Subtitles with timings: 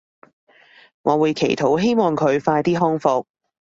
[1.03, 3.25] 我會祈禱希望佢快啲康復